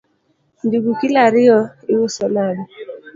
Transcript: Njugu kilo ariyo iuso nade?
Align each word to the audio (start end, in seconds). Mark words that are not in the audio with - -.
Njugu 0.65 0.89
kilo 0.99 1.19
ariyo 1.27 1.59
iuso 1.91 2.23
nade? 2.33 2.63